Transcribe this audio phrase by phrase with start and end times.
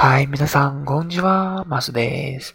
[0.00, 2.54] 嗨，皆さんこんにちは、マスです。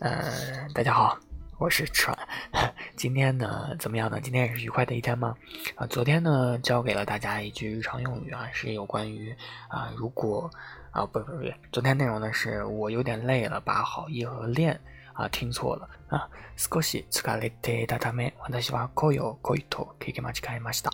[0.00, 1.18] 嗯，大家好，
[1.58, 2.16] 我是川。
[2.96, 4.20] 今天呢，怎么样呢？
[4.20, 5.34] 今天也是愉快的一天吗？
[5.76, 9.34] 啊，昨天呢，教给了大家一句日常用语啊，是有关于
[9.68, 10.50] 啊，如果
[10.90, 14.80] 啊，不不不，昨天内容呢是我有点累了，把好意和练
[15.14, 16.28] 啊听错了啊。
[16.56, 20.90] 少し疲れてたため、私は恋を恋と聞き間違えました。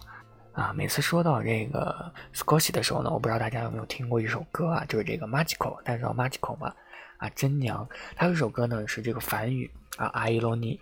[0.54, 6.74] 啊，每次说到这个 Squishy 的时候呢，我不知道大家有没有听过一首歌啊，就是这个 Magical，大家知道 Magical 吗？
[7.18, 10.78] 啊，真娘，他有首歌呢是这个梵语啊，I love you，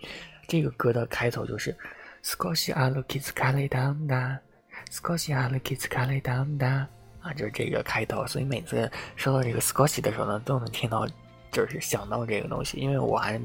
[0.48, 1.76] 这个歌的开头就是
[2.24, 4.38] Squishy a l kiss k a l i d a n d a
[4.90, 6.30] s q u i s h y a l kiss k a l i d
[6.30, 6.88] a n d a
[7.20, 11.06] 啊，就是这个开头，所以每次说到这个 Squishy 的时候呢，都能听到。
[11.50, 13.40] 就是想到这个东西，因为我还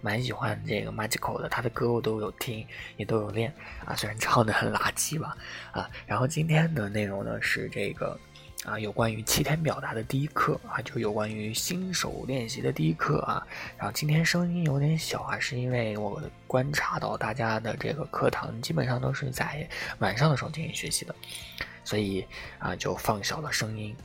[0.00, 2.66] 蛮喜欢这个 Magical 的，他的歌我都有听，
[2.96, 3.52] 也都有练
[3.84, 5.36] 啊，虽然唱的很垃圾吧
[5.72, 5.90] 啊。
[6.06, 8.18] 然后今天的内容呢是这个
[8.64, 13.44] 啊，有关于七天表达的第一课啊，就有关于新手练习的第一课啊。
[13.76, 21.14] 然后今天声音有点小啊，是因为我观察到大家的这个课堂基本上都是在晚上的时候进行学习的，
[21.82, 22.24] 所以
[22.58, 23.96] 啊就放小了声音。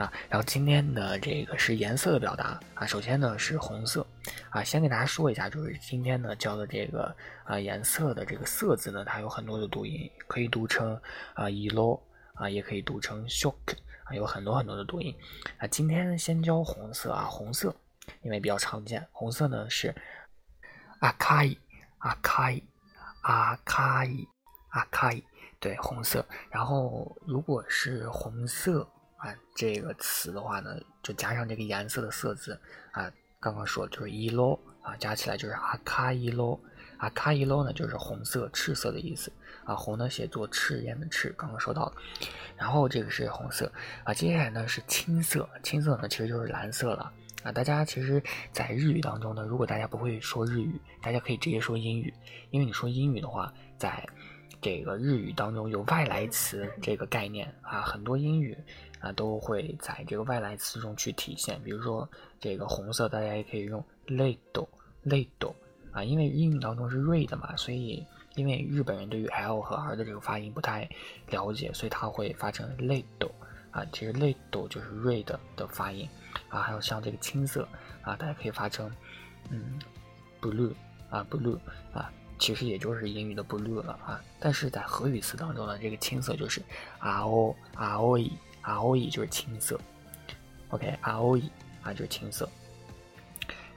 [0.00, 4.06] 啊，然后今天的这个是颜色的表达啊，首先呢是红色，
[4.48, 10.98] 啊，先给大家说一下，就是今天呢教的这个啊颜色的这个色字呢，它有很多的读音，可以读成
[11.34, 12.00] 啊 yellow
[12.32, 13.54] 啊，也可以读成 shock
[14.04, 15.14] 啊，有很多很多的读音
[15.58, 15.66] 啊。
[15.66, 17.76] 今天先教红色啊，红色
[18.22, 19.94] 因为比较常见，红色呢是
[21.00, 21.58] 阿卡伊
[21.98, 22.64] 阿卡伊
[23.20, 24.26] 阿卡伊
[24.70, 25.22] 阿卡伊，
[25.58, 26.24] 对，红色。
[26.48, 28.88] 然后如果是红色。
[29.20, 32.58] 啊，这个词的话呢，就加上这个颜色的色字
[32.92, 36.58] 啊，刚刚说就是一 o 啊，加起来就是阿卡一 o
[36.96, 39.30] 阿卡一 o 呢就是红色、赤色的意思
[39.64, 41.92] 啊，红呢写作赤焰的赤，刚刚说到。
[42.56, 43.70] 然后这个是红色
[44.04, 47.12] 啊，接下来呢是青色，青色呢其实就是蓝色了
[47.42, 47.52] 啊。
[47.52, 52.12] 大家其实，在日语当中呢，如果大家不会说日语，大家可以直接说英语，
[52.50, 54.06] 因为你说英语的话，在
[54.60, 58.56] 这个日语当中有外来词这个概念啊，很多英语。
[59.00, 61.58] 啊，都会在这个外来词中去体现。
[61.62, 62.06] 比如说，
[62.38, 65.54] 这个红色，大家也可以用 red，red
[65.90, 70.86] 啊，因为英语当中是 red 嘛，所以因为日本人对于 l 和 r 的这个发音不太
[71.28, 73.02] 了解，所以他会发成 red
[73.70, 73.82] 啊。
[73.90, 75.24] 其实 red 就是 red
[75.56, 76.06] 的发音
[76.50, 76.60] 啊。
[76.60, 77.66] 还有像这个青色
[78.02, 78.94] 啊，大家可以发成
[79.48, 79.78] 嗯
[80.42, 80.74] blue
[81.08, 81.58] 啊，blue
[81.94, 84.20] 啊，其实也就是英语的 blue 了啊。
[84.40, 86.60] 但是在和语词当中呢，这个青色就是
[86.98, 88.32] r o r o e。
[88.62, 89.80] R O E 就是青色
[90.68, 91.50] ，OK，R O E
[91.82, 92.46] 啊就是青色，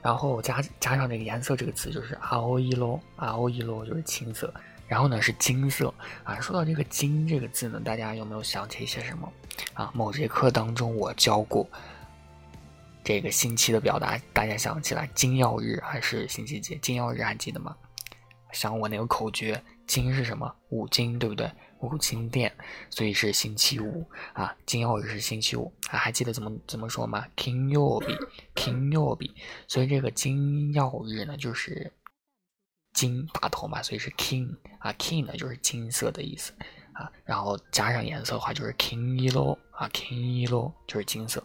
[0.02, 4.52] 然后加加上这个颜色这个词就是 R O E 咯，R O E 咯就是青色，
[4.86, 5.92] 然后呢是金色
[6.22, 6.38] 啊。
[6.38, 9.32] 说到这个金这个字呢，大家有没有想起一些什么
[9.72, 9.90] 啊？
[9.94, 11.66] 某节课当中我教过
[13.02, 16.76] 这个星期的表达，大家想起来金曜日还是星期几？
[16.76, 17.74] 金曜日还记得吗？
[18.54, 20.54] 想我那个口诀，金是什么？
[20.70, 21.50] 五金对不对？
[21.80, 22.50] 五金店，
[22.88, 24.56] 所以是星期五啊。
[24.64, 28.16] 金曜日是星期五啊，还记得怎么怎么说吗？King 曜日
[28.54, 29.30] ，King 曜日，
[29.68, 31.92] 所以这个金曜日呢，就是
[32.94, 36.54] 金打头嘛，所以是 King 啊，King 呢就是金色的意思
[36.94, 41.44] 啊，然后加上颜色的话就是 King yellow 啊，King yellow 就是金色。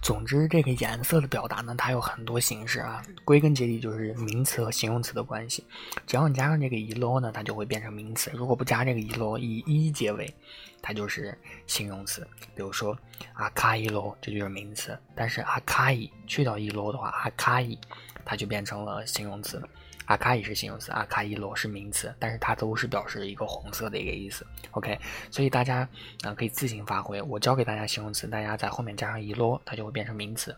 [0.00, 3.02] 总之，这个颜色的表达呢，它有很多形式啊。
[3.24, 5.64] 归根结底就是名词和形容词的关系。
[6.06, 10.32] 只要你加上这个 yellow 呢，它就会变成名词；如果不加这个 yellow，以一结尾，
[10.80, 12.26] 它就是形容词。
[12.54, 12.96] 比如说
[13.34, 14.98] 阿卡伊 o 这就是名词。
[15.14, 17.78] 但是阿卡伊去掉 yellow 的话，阿卡伊
[18.24, 19.62] 它就变成了形容词。
[20.12, 24.46] 阿卡伊是形容词，阿卡伊罗是名词，但是它都是表示一个红色的一个意思。
[24.72, 24.98] OK，
[25.30, 25.88] 所以大家
[26.22, 27.20] 啊可以自行发挥。
[27.22, 30.54] 我教给大家形容词，大家在后面加上伊罗，它就会变成名词。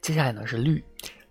[0.00, 0.82] 接下来呢是绿，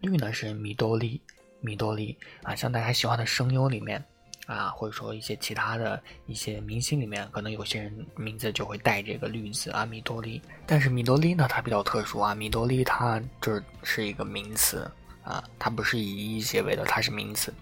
[0.01, 1.19] 绿呢是米多利，
[1.61, 4.03] 米多利啊，像大家喜欢的声优里面
[4.45, 10.39] 啊，或者说一些其他的一些明星里面，可能有些人名字就会带这个绿字啊，米多利。
[10.67, 14.87] 但是米多利呢，它比较特殊啊，米多利它就是一个名词。
[15.27, 17.53] 啊，它不是以一结尾的，它是名词。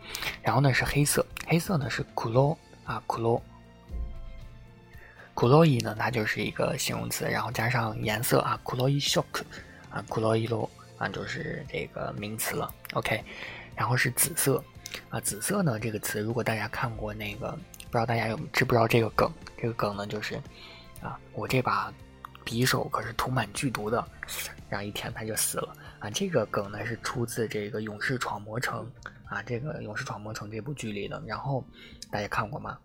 [0.44, 3.44] 然后呢是黑色，黑色呢是 k u l o 啊 k u l o
[5.34, 9.42] k u l o i 呢它就是一个形容词，然后加上颜色啊 k u l o i shock
[9.90, 10.70] 啊 k u l o i lo
[11.00, 12.72] 啊就是这个名词了。
[12.94, 13.24] OK，
[13.76, 14.64] 然后是紫色
[15.10, 19.28] 啊，紫色呢这个词，如果大家看过那个，不知道大家有知不知道这个梗？
[19.58, 20.36] 这个梗呢就是
[21.02, 21.92] 啊，我这把
[22.46, 24.08] 匕首可是涂满剧毒的，
[24.70, 25.76] 然后一天他就死了。
[26.00, 28.90] 啊，这个梗呢是出自这个《勇士闯魔城》
[29.34, 31.22] 啊，这个《勇士闯魔城》这部剧里的。
[31.26, 31.64] 然后
[32.12, 32.78] 大家看过吗？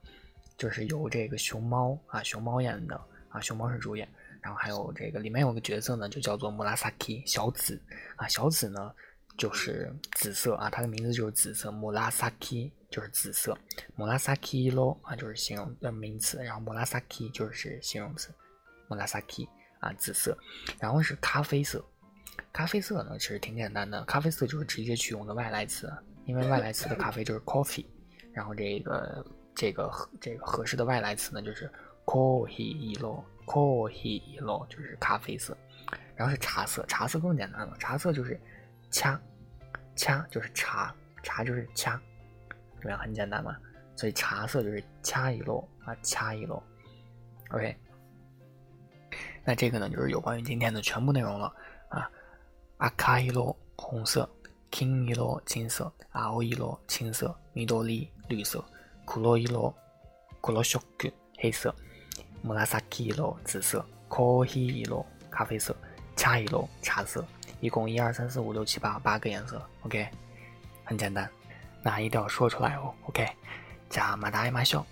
[0.57, 4.09] 就是由这个熊猫啊，熊猫演的啊，熊猫是主演。
[4.43, 7.79] 然后还有这个里面有个角色呢，就叫做穆拉萨 k 小紫
[8.17, 8.91] 啊，小紫呢
[9.37, 13.57] 就是紫色啊，它的名字就是紫色，穆拉萨 k 就是紫色，
[13.97, 18.31] 穆拉萨 k 咯啊就是形容的名词，然后穆拉萨 k 就是形容词，
[18.89, 19.47] 穆拉萨 k
[19.79, 20.37] 啊紫色，
[20.79, 21.85] 然后是咖啡色，
[22.53, 25.93] 咖啡色呢其实挺简单的，咖啡色就是直接取用的外来词，
[26.25, 27.87] 因为外来词的咖啡就是 coffee，
[28.33, 29.91] 然后这个这个
[30.21, 31.71] 这个合适的外来词呢就是
[32.05, 33.25] coffee 咯。
[33.47, 35.57] coffee 咯，就是咖啡色，
[36.15, 38.41] 然后是茶色，茶色更简单了，茶色就是
[38.93, 39.21] 恰，
[39.97, 40.95] 恰就是茶，
[41.25, 42.01] 茶就是恰，
[42.77, 42.99] 怎么样？
[43.01, 43.57] 很简单嘛，
[43.97, 46.63] 所以茶色就是恰一咯啊，恰一咯
[47.51, 47.77] ，OK。
[49.45, 51.53] 那这个呢，就是有关于今天的全部内容了
[51.89, 52.09] 啊，
[52.80, 54.30] 阿卡一咯，红色，
[54.72, 58.64] king 一咯，金色，阿欧一咯，青色，米多利，绿色，
[59.06, 59.74] 库洛一咯，
[60.42, 61.74] 库洛小克，黑色。
[62.42, 65.76] 木拉萨基色紫色，コーヒー色咖啡色，
[66.16, 67.26] 茶色茶色，
[67.60, 69.60] 一共一二三四五六七八八个颜色。
[69.82, 70.08] OK，
[70.84, 71.28] 很简单，
[71.82, 72.94] 那一定要说出来哦。
[73.08, 73.28] OK，
[73.90, 74.86] じゃあまた会いましょう。